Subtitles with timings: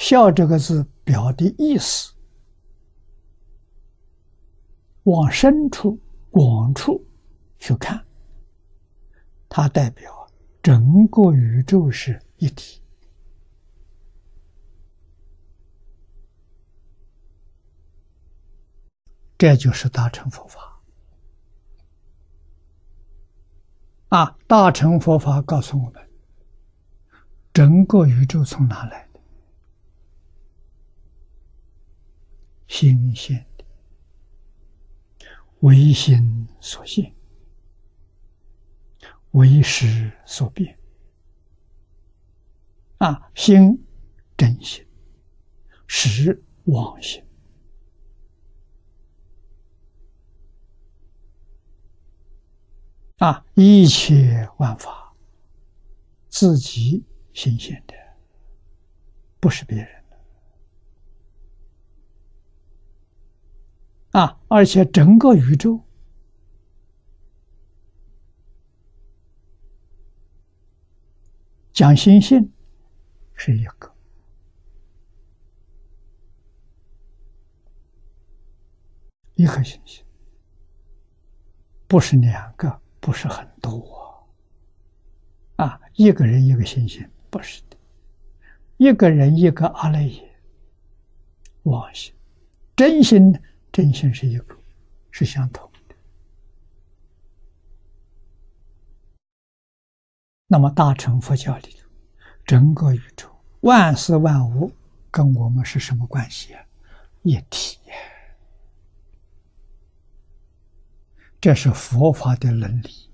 [0.00, 2.14] 孝这个字表的意思，
[5.02, 6.00] 往深处、
[6.30, 7.06] 广处
[7.58, 8.02] 去看，
[9.46, 10.26] 它代表
[10.62, 12.80] 整个宇宙是一体。
[19.36, 20.82] 这就是大乘佛法
[24.08, 24.34] 啊！
[24.46, 26.10] 大乘佛法告诉我们，
[27.52, 29.09] 整个宇宙从哪来
[32.70, 33.64] 心现的，
[35.62, 37.12] 唯心所现，
[39.32, 40.78] 唯识所变。
[42.98, 43.84] 啊，心
[44.36, 44.86] 真心，
[45.88, 47.20] 识妄心。
[53.18, 53.44] 啊！
[53.54, 55.12] 一切万法，
[56.28, 57.94] 自己新鲜的，
[59.40, 59.99] 不是别人
[64.10, 64.40] 啊！
[64.48, 65.80] 而且整个宇宙，
[71.72, 72.52] 讲心性
[73.34, 73.94] 是一个，
[79.34, 80.04] 一颗星星，
[81.86, 82.80] 不是两个。
[83.02, 84.28] 不是很多
[85.56, 85.80] 啊！
[85.94, 87.76] 一个人一个星星，不是的。
[88.76, 90.38] 一个人一个阿赖耶，
[91.62, 92.12] 妄心，
[92.76, 93.32] 真心
[93.72, 94.56] 真心是一个，
[95.10, 95.94] 是相同的。
[100.46, 101.88] 那么大乘佛教里头，
[102.44, 104.72] 整个宇宙万事万物
[105.10, 106.64] 跟我们是什么关系啊？
[107.22, 107.78] 一体。
[111.40, 113.10] 这是佛法的伦理，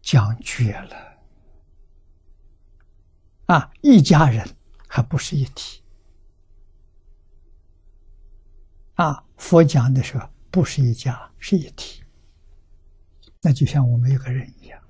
[0.00, 1.18] 讲绝了
[3.46, 3.70] 啊！
[3.82, 4.48] 一家人
[4.88, 5.82] 还不是一体
[8.96, 9.24] 啊？
[9.38, 12.02] 佛讲的时候不是一家，是一体。
[13.42, 14.82] 那就像我们一个人一样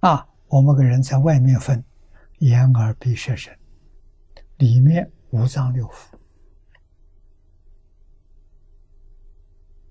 [0.00, 0.28] 啊！
[0.48, 1.82] 我们个人在外面分
[2.38, 3.56] 眼耳鼻舌身，
[4.56, 5.92] 里面五脏六腑。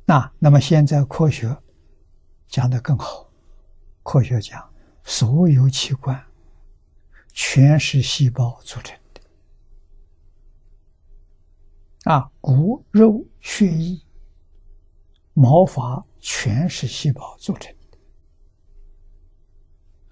[0.06, 1.56] 那那么现在科学
[2.48, 3.32] 讲的更好，
[4.04, 4.70] 科学讲
[5.04, 6.22] 所有器官
[7.32, 9.00] 全是细胞组成
[12.06, 14.02] 啊，骨肉血液、
[15.34, 17.98] 毛发全是细胞组成的，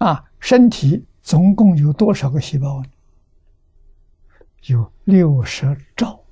[0.06, 2.88] 啊，身体总共有多少个细胞呢？
[4.64, 6.22] 有六十兆，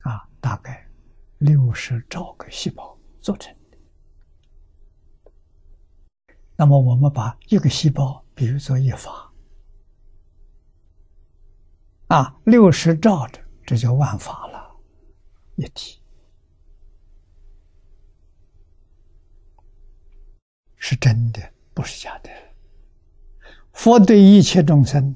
[0.00, 0.84] 啊，大概。
[1.38, 3.78] 六十兆个细胞组成的，
[6.56, 9.32] 那么我们把一个细胞比喻作一法，
[12.08, 13.38] 啊，六十兆的，
[13.68, 14.74] 这叫万法了，
[15.56, 16.00] 一体，
[20.78, 22.30] 是真的，不是假的。
[23.74, 25.14] 佛对一切众生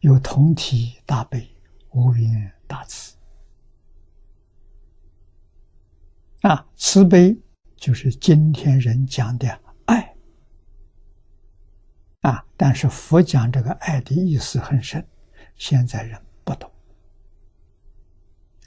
[0.00, 1.56] 有同体大悲、
[1.92, 3.16] 无边大慈。
[6.42, 7.34] 啊，慈悲
[7.76, 9.48] 就是今天人讲的
[9.86, 10.14] 爱
[12.20, 15.02] 啊，但是佛讲这个爱的意思很深，
[15.56, 16.70] 现在人不懂，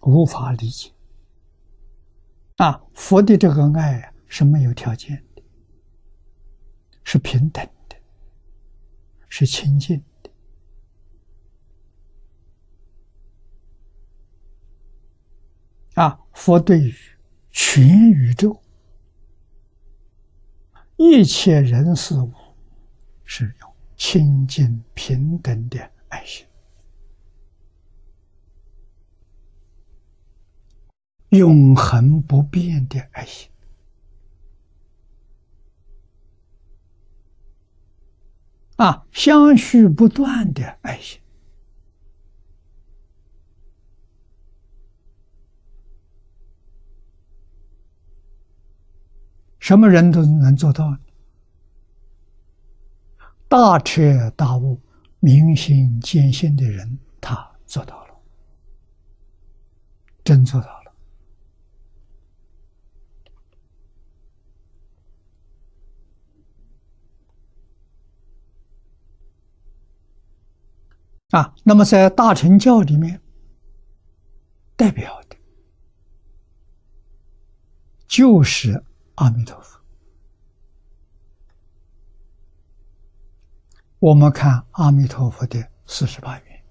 [0.04, 0.92] 无法理解。
[2.58, 5.44] 啊，佛的这个爱是没有条件的，
[7.04, 7.96] 是平等的，
[9.28, 10.30] 是亲近的。
[15.96, 16.94] 啊，佛对于。
[17.60, 18.62] 全宇宙
[20.96, 22.32] 一切人事物
[23.26, 26.47] 是有清净平等的爱心，
[31.30, 33.50] 永恒不变的爱心。
[38.78, 41.20] 啊，相续不断的爱心。
[49.60, 50.98] 什么人都能做到，
[53.50, 54.80] 大彻大悟、
[55.20, 58.16] 明心见性的人，他做到了，
[60.24, 60.78] 真做到了。
[71.32, 73.22] 啊，那么在大乘教里面，
[74.76, 75.36] 代表的，
[78.08, 78.84] 就是。
[79.18, 79.80] 阿弥陀佛，
[83.98, 86.64] 我们看阿弥陀佛的四十八愿，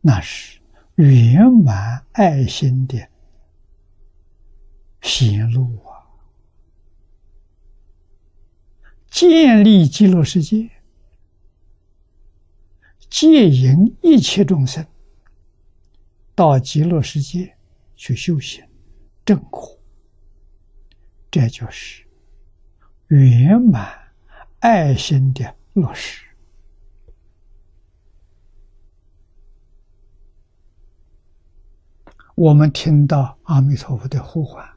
[0.00, 0.58] 那是
[0.94, 3.06] 圆满爱心的
[5.02, 5.95] 显露啊！
[9.16, 10.68] 建立极乐世界，
[13.08, 14.86] 戒引一切众生
[16.34, 17.56] 到极乐世界
[17.96, 18.62] 去修行。
[19.24, 19.80] 正果，
[21.30, 22.04] 这就是
[23.06, 23.90] 圆满
[24.58, 26.26] 爱心的落实。
[32.34, 34.75] 我们听到阿弥陀佛的呼唤，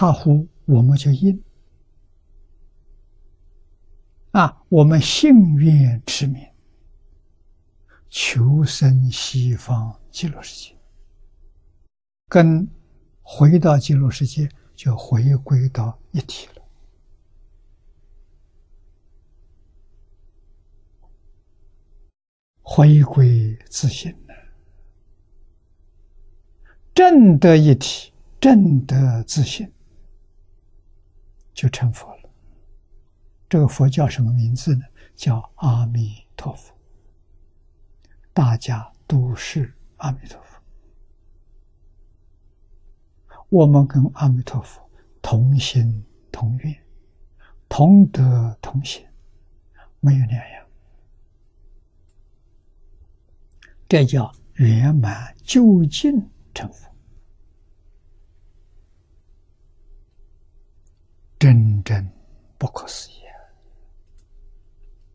[0.00, 1.44] 他呼我们就应
[4.30, 6.42] 啊，我们信愿持名。
[8.08, 10.74] 求生西方极乐世界，
[12.28, 12.66] 跟
[13.20, 16.62] 回到极乐世界就回归到一体了。
[22.62, 24.34] 回归自信了，
[26.94, 29.70] 正得一体，正得自信，
[31.60, 32.30] 就成佛了。
[33.46, 34.82] 这个佛叫什么名字呢？
[35.14, 36.74] 叫阿弥陀佛。
[38.32, 40.58] 大家都是阿弥陀佛，
[43.50, 44.88] 我们跟阿弥陀佛
[45.20, 46.02] 同心
[46.32, 46.74] 同愿，
[47.68, 49.06] 同德同心，
[49.98, 50.66] 没有两样。
[53.86, 56.89] 这叫圆满究竟成佛，
[62.60, 63.19] 不可思议。